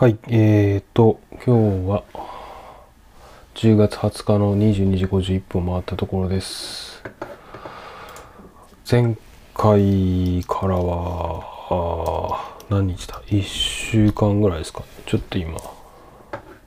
[0.00, 2.04] はい、えーと、今日は
[3.54, 7.02] 10月20日の22時51分を回ったところです。
[8.90, 9.14] 前
[9.52, 14.84] 回からは、あ何日だ ?1 週間ぐらいですか。
[15.04, 15.60] ちょっと今、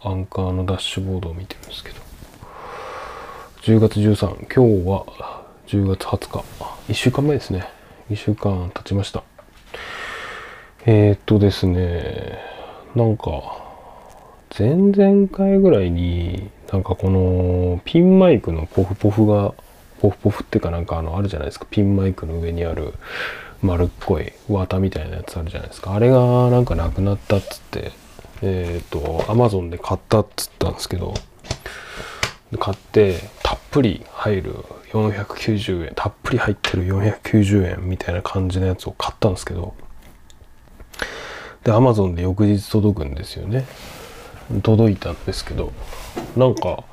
[0.01, 1.95] アンカーのダッシュボードを見てるんですけど、
[3.63, 6.43] 10月13、今日は10月20日、
[6.87, 7.67] 1週間前ですね。
[8.11, 9.23] 1週間経ちました。
[10.85, 12.52] えー、っとですね、
[12.95, 13.23] なんか、
[14.57, 19.53] 前々回ぐらいに、なんかこのピンマイクのポフポフが、
[19.99, 21.65] ポフポフっていうかなんかあの、あるじゃないですか。
[21.69, 22.93] ピンマイクの上にある
[23.61, 25.93] 丸っこい綿みたいなやつあるじゃないですか。
[25.93, 27.91] あれがなんかなくなったっつって、
[28.43, 31.15] えー、っと、アマゾンで買ったっつったんですけど、
[32.59, 34.55] 買ってたっぷり入る
[34.91, 39.73] 490円たっぷり入ってる490円みたいな感じのやつを買ったんですけど
[41.63, 43.65] でアマゾンで翌日届くんですよね。
[44.61, 45.71] 届いたんですけど
[46.35, 46.83] なんか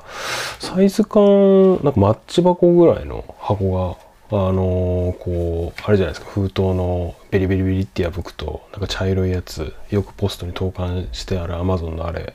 [0.60, 3.98] サイズ感なんかマッチ箱ぐらいの箱
[4.30, 6.30] があのーこうあれじゃないですか。
[6.30, 12.34] 封筒のベリベリベリって破くとなんか茶色いやつよくポストに投函してあるアマゾンのあれ。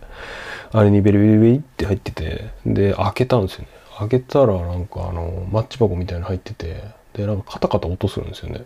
[0.73, 3.67] あれにベリベリベリって入っててで開けたんですよね。
[3.97, 8.65] 開けたらなんかあのマッチ箱みたいなの入っててでなんかカタカタ音するんですよね。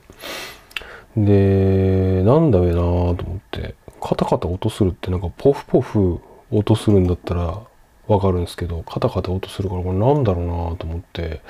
[1.25, 3.15] でなんだべなと思っ
[3.51, 6.19] てカタカタ音するってなんかポフポフ
[6.51, 7.61] 音するんだったら
[8.07, 11.41] わかるんですけどカタカタ音するからこれなんだろうなと思って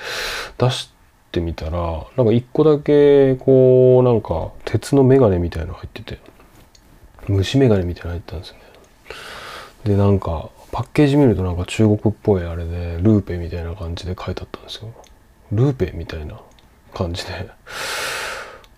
[0.58, 0.90] 出し
[1.32, 6.18] てみたらなんか一個だけこうなんか鉄のメガネみたいなの入ってて
[7.28, 8.62] 虫メガネみたいなの入ってたんですよね。
[9.84, 14.92] でなんかパッケージ見るとなんか中国っぽいあれでルーペみたいな感じで書いてあったんですよ。
[15.52, 16.40] ルーペみたいな
[16.92, 17.48] 感じで。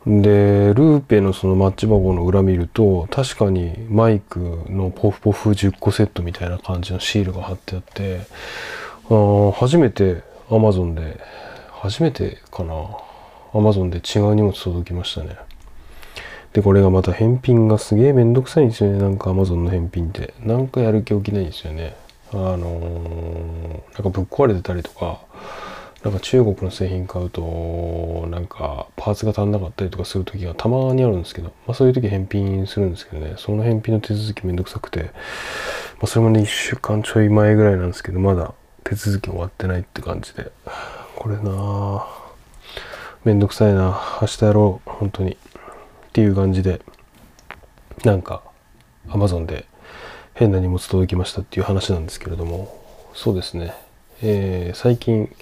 [0.07, 8.21] でルーペのそのマッチ箱の裏見ると確かにマイクのポフポフ10個セットみたいな感じのシールが貼ってあって
[9.09, 11.21] あ初めて Amazon で
[11.71, 12.75] 初めてかな
[13.53, 15.37] Amazon で違う荷物届きましたね。
[16.53, 18.99] でこれがまた返品がすげえめんどくさいんですよね。
[18.99, 20.35] なんか Amazon の返品って。
[20.41, 21.97] なんかやる気起きないんですよね。
[22.33, 25.21] あのーなんかぶっ壊れてたりとか
[26.03, 33.35] なんか中国の製品買うとなんかパーツが足んなかったりとかする時がたまにあるんですけど、まあ、そういう時返品するんですけどね。
[33.39, 35.11] その返品の手続きめんどくさくて、ま
[36.03, 38.53] あ、それもね1週間ちょい前ぐらいなんですけどまだ
[38.83, 40.51] 手続き終わってないって感じで。
[41.15, 42.23] これなあ
[43.25, 44.91] めんどくさいな明日やろう。
[44.91, 45.33] 本当に。
[45.33, 45.37] っ
[46.13, 46.83] ていう感じで
[48.05, 48.43] なんか
[49.09, 49.67] Amazon で
[50.35, 52.83] 変な荷物届きましたっていう話なんですけれども。
[53.15, 53.73] そうですね。
[54.21, 55.33] えー最近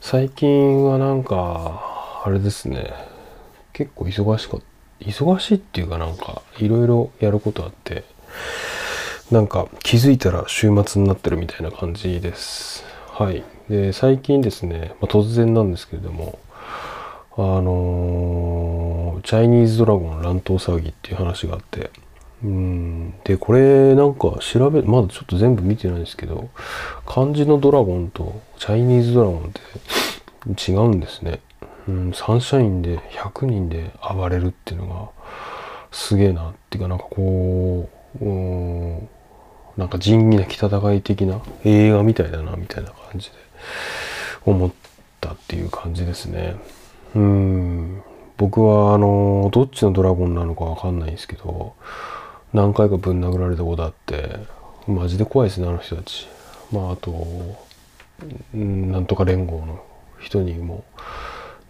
[0.00, 2.92] 最近はなんかあれですね。
[3.72, 4.66] 結構忙しかった。
[5.04, 8.04] 忙しいっていうかなんかいろいろやることあって
[9.30, 12.84] なんか気づいたら週末になってるみたいな感じです。
[13.08, 13.42] はい。
[13.68, 16.38] で最近ですね、まあ、突然なんですけれども
[17.36, 21.90] あのーチャイニーズドラゴン乱闘騒ぎっていう話があって
[23.24, 26.48] でこれなんか調べまだちょっと全部見てないんですけど
[27.06, 31.40] 漢字のドラゴンとチャイニーズドラゴンって違うんですね、
[31.86, 35.10] うん、サンシャインで100人で暴れるっていうのが
[35.92, 37.90] すげえなっていうかなんかこ
[38.20, 39.08] ううん
[39.76, 43.36] なんか仁義なき戦い的な映画みたいだなみたいな感じで
[44.44, 44.70] 思っ
[45.20, 46.56] たっていう感じですね。
[47.14, 48.02] うん。
[48.36, 51.74] 僕はあのどっちのドラゴンなのかわかんないんですけど
[52.52, 54.38] 何回かぶん殴られたことあって
[54.86, 56.28] マジで怖いですねあの人たち。
[56.72, 57.26] まああと
[58.54, 59.84] なんとか連合の
[60.20, 60.84] 人にも。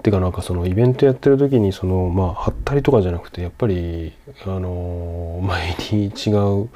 [0.02, 4.14] てかなんかそのイベントやってる時にそのまあはったりとかじゃなくてやっぱり
[4.46, 6.70] あの前に違う、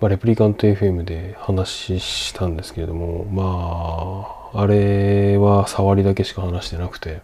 [0.00, 7.22] まあ、レプリカント FM で話したんですけれどもまああれは触りだけしか話してなくて。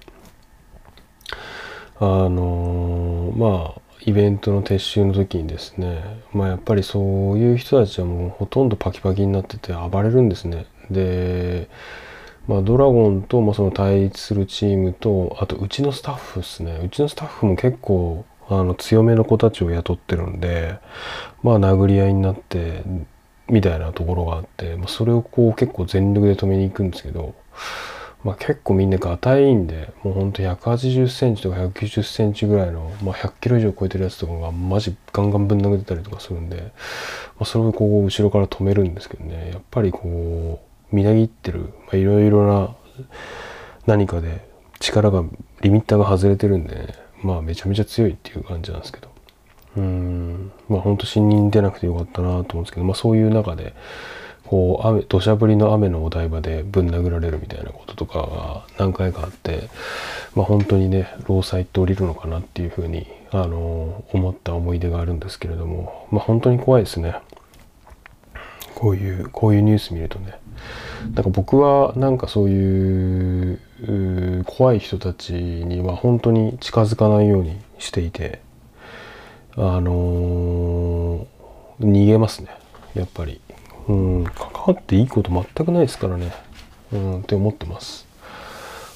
[1.99, 10.67] あのまあイベントの撤収の時にですねまあやっぱりそういう人たちはもうほとんどパキパキになってて暴れるんですね。
[10.91, 11.69] で
[12.47, 16.81] まあドラゴンと、まあ、その対立するチームとあとうちのスタッフですね。
[16.85, 20.79] うちのスタッフも結構あの強めの子たちを雇ってるんで
[21.43, 22.85] まあ殴り合いになって
[23.49, 27.35] みたいなところがあって、まあ、それをこう結構全力で止めに行くんですけど
[28.25, 36.71] まあ、結構みんなガタイいんでもうほんと180センチとか190センチぐらいの、まあ、100キロ以上超えてるやつとかがマジガンガンぶん殴ってたりとかするんで、ま
[37.41, 39.51] あ、それをこう後ろから止めるんですけどね。
[39.53, 42.75] やっぱりこうみなぎってるいろいろな
[43.87, 44.49] 何かで
[44.81, 45.25] 力が
[45.63, 49.09] リミッターが外れてるんで、ね、まあめちゃめちゃ強いっていう感じなんですけど。
[49.77, 50.53] うん。
[50.69, 53.75] まあ本当新任出なくてよかったなと思うんですけど、まあ、そういう中で
[54.47, 59.69] こう雨土砂降りの雨のお台場でぶん殴られるみたいなこととかが何回かあって
[60.35, 67.17] まあ本当にね労災って降りるのかなっていうふうにあの思った思い出があるんですけれどもまあ本当に怖いですね。
[68.77, 70.39] こういうこういうニュース見るとね。
[71.15, 78.41] なんか僕はなんかそういう怖い人たちには本当に近づかないようにしていて
[79.57, 82.49] あのー、逃げますね。
[82.95, 83.41] やっぱり。
[83.89, 84.25] うん。
[84.25, 86.33] 関わっていいこと全くないですからね。
[86.93, 87.21] うん。
[87.21, 88.07] って思ってます。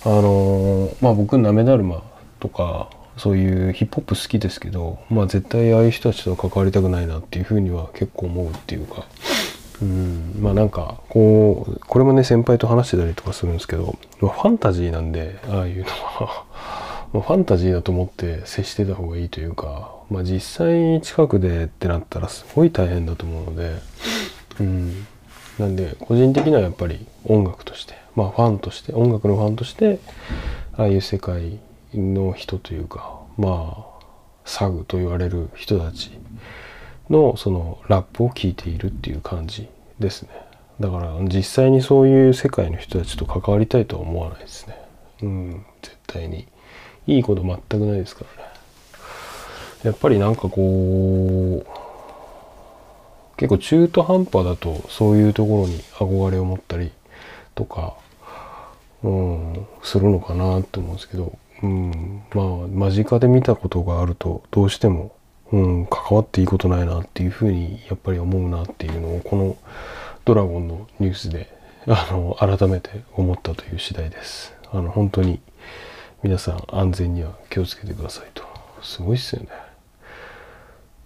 [0.04, 2.02] あのー、まあ僕なめだるま
[2.38, 2.88] とか
[3.18, 9.06] そういうヒップホップ好きですけどまあ絶対ああいう人たちとは関わりたくないなっていうふうには結構思うっていうか。
[9.82, 10.36] うん。
[10.40, 16.44] まあなんかこうこれもね先輩と話してたりとかするんですけど、まあ、ファンタジーなんでああいうのは。
[17.12, 23.78] ファンタジーだと思って接してた方がいいというか、まあ、実際に近くでってなったらすごい大変だと思うので、
[24.60, 29.98] なんで個人的にはやっぱり音楽としてまあファンとして音楽のファンとして
[30.76, 31.58] ああいう世界
[31.94, 34.04] の人というかまあ
[34.44, 36.10] サグと言われる人たち
[37.08, 39.68] のそのラップを聴いているっていう感じ
[39.98, 40.28] ですね。
[40.80, 44.76] だから実際にそういう世界の人たちと関わりたいとは思わないですね。
[45.22, 45.66] うん。
[45.82, 46.46] 絶対に。
[47.06, 48.50] いいこと全くないですからね。
[49.82, 51.79] やっぱりなんかこう
[53.40, 56.92] 結構中途半端だとそういうところに憧れを持ったり
[57.54, 57.96] とか、
[59.02, 65.12] うん、するのかなって思うんですけど、うん、まあ間近で見たことがあるとどうしても
[65.52, 69.56] うん、関わっていいことないなっていうふうにやっぱり思うなっていうのをこの
[70.24, 71.52] ドラゴンのニュースで
[71.88, 74.54] あの改めて思ったという次第です。
[74.70, 75.40] あの本当に
[76.22, 78.44] 皆さん安全には気をつけてくださいと。
[78.82, 79.48] すごいっすよね。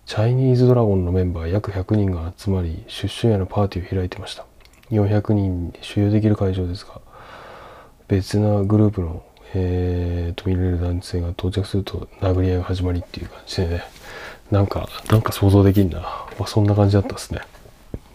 [0.06, 4.44] チャイニーズドラゴンのメンバー約100人が集まり出所やのパーティーを開いてました。
[4.90, 7.00] 400人収容できる会場ですが
[8.06, 9.24] 別なグループの、
[9.54, 13.84] えー、と見られる男性が到着すると殴り合いが始まりっていう感じでね
[14.50, 16.00] なんか、なんか想像できんな。
[16.38, 17.40] まあ、そんな感じだったですね。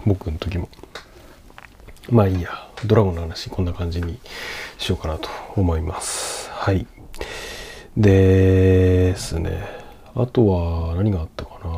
[0.05, 0.69] 僕の時も。
[2.09, 2.67] まあいいや。
[2.85, 4.19] ドラゴンの話、こんな感じに
[4.77, 6.49] しようかなと思います。
[6.51, 6.85] はい。
[7.97, 9.63] ですね。
[10.15, 11.69] あとは何があったかな。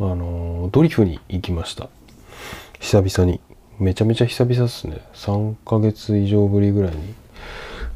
[0.00, 1.88] あの、ドリフに行きました。
[2.80, 3.40] 久々に。
[3.78, 5.00] めちゃめちゃ久々ですね。
[5.14, 7.14] 3ヶ月以上ぶりぐらいに、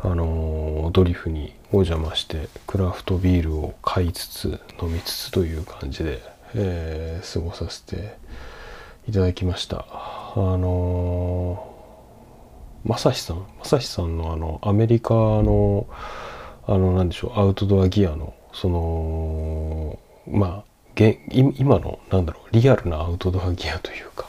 [0.01, 6.23] あの、ドリフにお邪魔してクラフトビールを買いつつ飲みつつという感じで、
[6.55, 8.17] えー、過ごさせて
[9.09, 11.75] いただきましたあの
[12.85, 15.89] まさしさんまさしさんのあのアメリカの
[16.69, 19.99] あの何でしょうアウトドアギアのその
[20.29, 20.65] ま
[20.99, 24.27] あ今のなんだろうリアルなアウトドアギアというか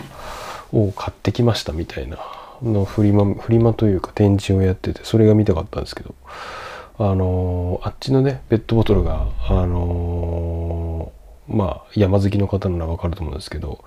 [0.73, 2.17] を買ってきましたみたいな
[2.61, 6.15] のフリマフリマというか展示をやっててそれが見たかったんですけど
[6.99, 11.11] あのあっちのねペットボトルがあの
[11.47, 13.83] まあ山好きの方ならわかると思うんですけど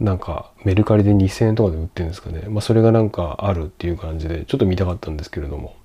[0.00, 5.76] なんかメルカリで2000円とかで売ってるんですかね、まあ、それがなんかあるっていう感じでちょっと見たかったんですけれども。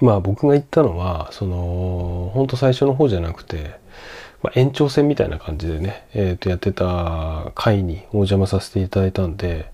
[0.00, 3.80] まあ僕が言ったのはそのほんと最初の方じゃなくて、
[4.42, 9.72] まあ、延長戦みたいな感じでね、えー、とやってた会にお邪魔させていただいたんで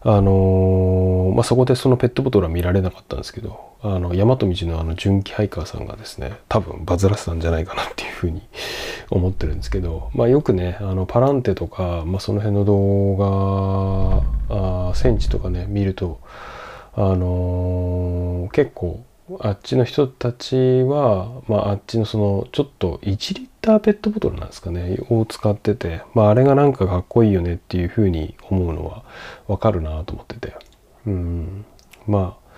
[0.00, 8.42] あのー、まあ、そこでそのペットボトルは見られなかったんですけどあの大和道のあの純喜ハイカーさんがですね多分バズらせたんじゃないかなっていうふうに
[9.10, 16.20] 思ってるんですけど、まあ、よくねあのパランテとか、まあ、その辺の動画あ戦地とかね見ると
[16.94, 19.04] あのー、結構
[19.40, 29.04] あっちの人たちは、まあ、あっちのそのちょっと1リッターペットボトルなんですかねを使ってて、まあ、あれがなんかかっこいいよねっていうふうに思うのは
[29.46, 30.54] わかるなと思ってて。
[31.06, 31.64] うん。
[32.06, 32.48] まあ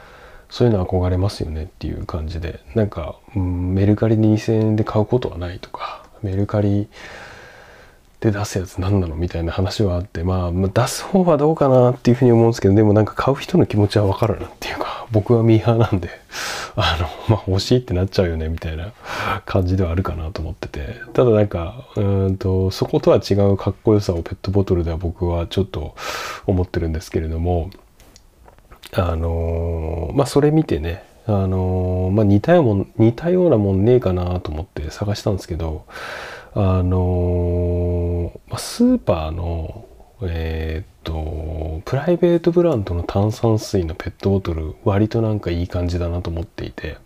[0.49, 6.89] そういうの憧れますよねっていう感じでなんか、うん、メルカリ2000円で買うことはないとかメルカリ
[8.21, 16.11] で出すやつ何なのみたいな話はあってまあ出す方はどうかなっていうふうに思うんですけどでもなんか買う人の気持ちはわかるなっていうか 僕はミーハーなんで
[16.77, 18.93] あのまあ欲しいってなっちゃうよねみたいな
[19.47, 21.01] 感じではあるかなと思ってて。
[21.15, 22.01] ただなんかう
[22.31, 25.95] んとそことは違うかっこよさをペットボトルでは僕はちょっと
[26.47, 27.71] 思ってるんですけれども
[28.93, 35.85] あのまあそれ見てねあのまあ似たようも似たようなもんねえかなと思って探したんですけど
[36.55, 38.00] あの
[38.61, 39.87] スーパーの
[40.23, 46.99] えー、っとプライベートブランドの炭酸水のペットボトル割となんかいい感じだなと思っていて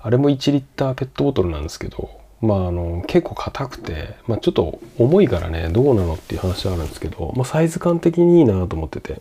[0.00, 2.10] あれも1リッターペットボトルなんですけど
[2.40, 9.20] まああの結構硬くて、まあ、ちょっと重いからねどうなのっていう話はあるんですけど、まあ、サイズ感的にいいなと思ってて。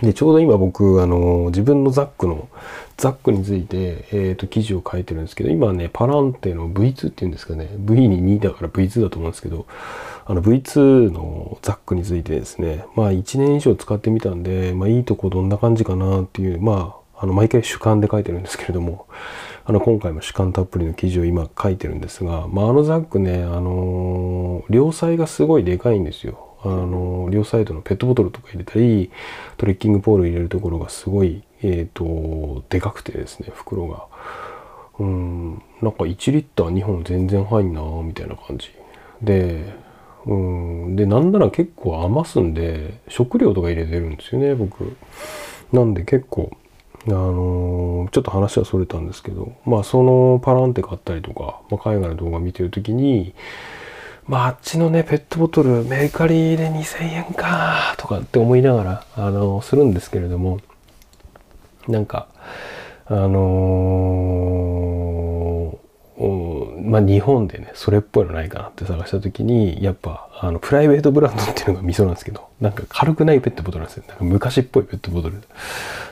[0.00, 2.48] でちょうど今僕あの自分のザックの
[2.96, 9.66] ザックについて、えーと、記事を書いてるんですけど今ねパランテの V2 っていうんですかね V に2だから V2 だと思うんですけど
[10.24, 19.06] あの V2 のザックについてですねまあ1年以上使ってみたんで、まあ、いいとこどんな感じかなっていうまああの毎回主観で書いてるんですけれども
[19.64, 26.51] あの今回も主観たっぷりの記事を今書いてるんですが、まあ、あのザックね、あのー、両サイがすごいでかいんですよ。
[26.64, 29.10] あの、両サイドのペットボトルとか入れたり、
[29.56, 34.06] トレッキングポール入れるところがすごい、えっ、ー、と、でかくてですね、袋が。
[34.98, 38.70] うん、なんか1リッター2本全然入んなみたいな感じ。
[39.22, 39.74] で、
[40.26, 44.96] うん、で、なんなら結構余すんで、食料とか入れてるんですよね、僕。
[45.72, 46.56] なんで結構、
[47.08, 53.34] あのー、ちょっと話はそれたんですけど、まあそのパランテ買ったりとか、まあ、海外の動画見てる時に、
[54.26, 60.60] まああっちのね、ペットボトルメルカリで2000円かとかって思いながら、あの、するんですけれども、
[61.88, 62.28] なんか、
[63.06, 74.04] あのー、まあ日本でね、それっぽいのないかなって探した時に、やっぱ、あの、プライベートブランドっていうのがミソなんですけど、なんか軽くないペットボトルなんですよ。
[74.08, 75.42] なんか昔っぽいペットボトル。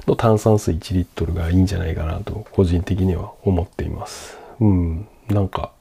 [0.07, 4.39] の炭酸水1リットルがいいんじゃないかなと個人的には思っています。
[4.61, 5.73] うん、なんか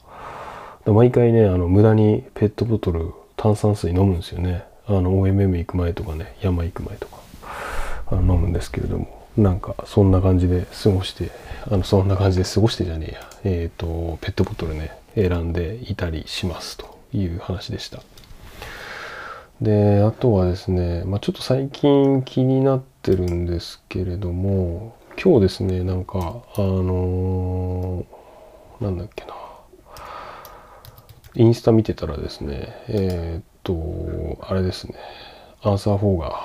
[0.86, 4.64] 毎回ねあの無駄にペットボトル炭酸水飲むんですよね。
[4.88, 7.20] あの OMM 行く前とかね山行く前とか
[8.08, 11.32] あの飲むんですけれどもなんかそんな感じで過ごして
[11.70, 18.02] あのそんな感じで過ごしてじゃねえやえっ、ー、とペットボトルね選んでいたりしますという話でした。
[19.62, 29.34] であとはですね、まあ、ちょっと最近気になってるんですけれども今日ですねなんかあのー、なんだっけな
[31.36, 34.96] インスタ見てたらですねえー、っとあれですね。
[35.62, 36.36] アンサー4が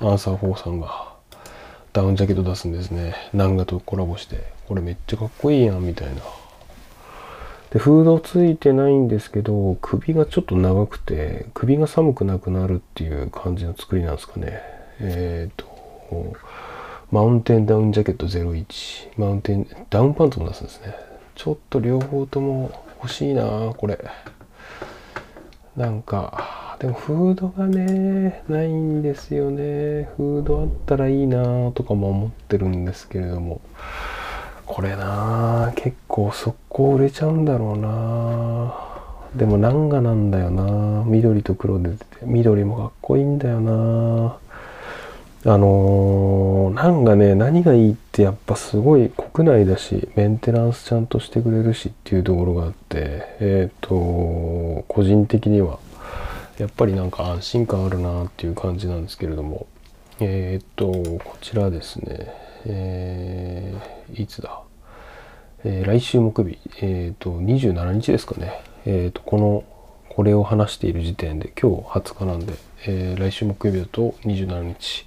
[0.00, 1.12] アンサー4さんが
[1.92, 3.14] ダウンジャケット出すんですね。
[3.32, 4.52] 南画とコラボして。
[4.68, 6.22] これめっちゃかっこいいやんみたいな。
[7.70, 14.60] でフードついてないんですけど首がちょっと長くて首が寒くなくなるっていう感じの作りなんですかね。
[15.00, 16.36] えっ、ー、と
[17.10, 20.94] マウンテンダウンジャケット01マウンテンダウンパンツも出すんですね。
[21.34, 22.70] ちょっと両方とも
[23.02, 23.98] 欲しいなこれ。
[25.76, 30.08] なんかでもフードがねないんですよね。
[30.16, 33.60] フードあったらいいなとかも思ってるんですけれども。
[34.64, 38.74] これな結構速攻売れちゃうんだろうな。
[39.36, 41.04] でもナンガなんだよな。
[41.04, 44.38] 緑と黒で出て緑もかっこいいんだよな。
[45.44, 55.78] あのー、ナンガね何がいいってやっぱすごい国内だしメンテナンスちゃんとしてくれるしっていうところがあってえっ、ー、と個人的には
[56.58, 59.66] やっぱりなんか安心感あるなっていう感じなんですけれども
[60.20, 64.62] えっ、ー、とこちらですねえー、いつだ、
[65.64, 68.62] え、来週木曜日、えっ、ー、と、27日ですかね。
[68.84, 69.64] えっ、と、この、
[70.14, 72.52] これを話している時点で、今日20日なんで、
[72.86, 75.06] え来週木曜日だと27日、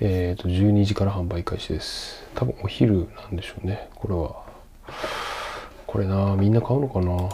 [0.00, 2.24] えっ、と、12時から販売開始です。
[2.34, 4.42] 多分お昼なんでしょうね、これは。
[5.86, 7.28] これなみんな買うのかな？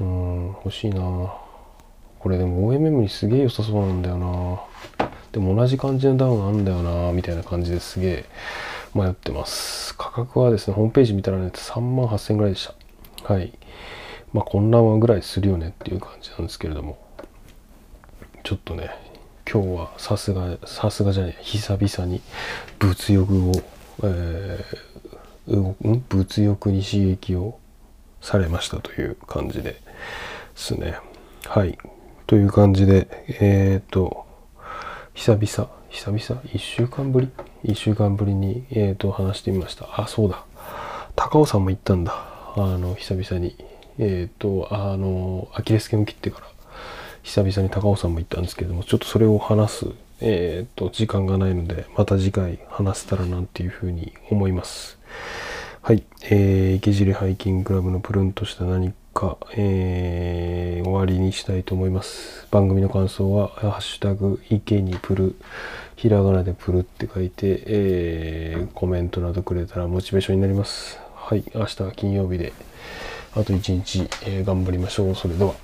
[0.00, 8.24] うん、欲しいなこれでも OMM にすげえ良さそうなんだよなでも同じ感じのダウンあんだよなみたいな感じですげえ
[8.94, 9.94] 迷ってます。
[9.96, 12.68] 価格はですね、ホームページ見たらね、3万8000円ぐらいでし
[13.24, 13.32] た。
[13.32, 13.52] はい。
[14.32, 16.98] まあ、こんなぐらいするよねっていう感じなんですけれども、
[18.44, 18.90] ちょっとね、
[19.50, 22.20] 今日はさすが、さすがじゃない、久々に
[22.78, 23.52] 物欲を、
[24.04, 27.58] えー、物欲に刺激を
[28.20, 29.80] されましたという感じで
[30.54, 30.98] すね。
[31.46, 31.78] はい。
[32.26, 33.08] という感じで、
[33.40, 34.26] えっ、と、
[35.14, 37.30] 久々、久々、1週間ぶり
[37.64, 39.88] ?1 週間ぶりに、えー、と話してみました。
[40.00, 40.44] あ、そうだ。
[41.16, 42.12] 高尾さんも行ったんだ。
[42.54, 43.56] あの、久々に。
[43.98, 46.46] えっ、ー、と、あの、アキレス腱を切ってから、
[47.22, 49.86] 久々に高尾さんも行ったんですけども、ちょっとそれを話す、
[50.20, 54.98] えっ、ー、と、時間がないので、また次回話せたらなっていうふうに思います。
[55.82, 56.04] はい。
[56.24, 62.46] えー、池尻ハイキングクラブのプルンとした何か、えー、終わりにしたいと思います。
[62.50, 65.36] 番組の感想は、ハッシュタグ、池にプル、
[65.96, 70.98] ひらがなでプルって書いて、えー、コメントなどくれたらモチベーションになります。
[71.14, 72.52] はい、明日は金曜日で、
[73.34, 75.14] あと一日、えー、頑張りましょう。
[75.14, 75.54] それでは。